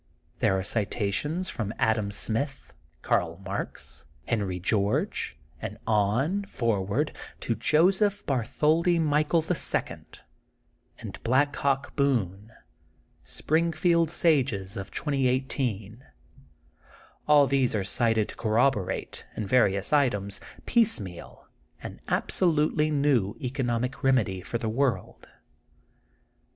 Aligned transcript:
There 0.39 0.57
are 0.57 0.63
citations 0.63 1.49
from 1.49 1.75
Adam 1.77 2.09
Smith, 2.09 2.73
Earl 3.03 3.37
Marx, 3.45 4.07
Henry 4.25 4.59
George, 4.59 5.37
and 5.61 5.77
on, 5.85 6.43
forward, 6.45 7.15
to 7.41 7.53
Joseph 7.53 8.25
Bartholdi 8.25 8.97
Michael 8.97 9.43
the 9.43 9.53
second, 9.53 10.21
and 10.97 11.21
Black 11.21 11.55
Hawk 11.57 11.95
Boone,— 11.95 12.51
Springfield 13.37 14.09
sages 14.09 14.75
of 14.75 14.89
2018. 14.89 16.03
All 17.27 17.45
these 17.45 17.75
are 17.75 17.83
cited 17.83 18.27
to 18.29 18.35
corrobo 18.35 18.83
rate, 18.87 19.23
in 19.37 19.45
various 19.45 19.93
items, 19.93 20.39
piecemeal, 20.65 21.45
an 21.83 22.01
abso 22.07 22.51
lutely 22.51 22.89
new 22.89 23.37
economic 23.39 24.03
remedy 24.03 24.41
for 24.41 24.57
the 24.57 24.67
world. 24.67 25.27